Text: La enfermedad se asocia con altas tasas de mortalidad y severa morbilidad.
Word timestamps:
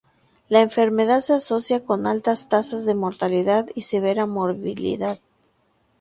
La 0.49 0.61
enfermedad 0.61 1.21
se 1.21 1.33
asocia 1.33 1.83
con 1.85 2.07
altas 2.07 2.49
tasas 2.49 2.85
de 2.85 2.95
mortalidad 2.95 3.69
y 3.75 3.83
severa 3.83 4.25
morbilidad. 4.25 5.19